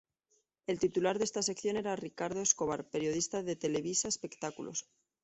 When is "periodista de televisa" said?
2.89-4.07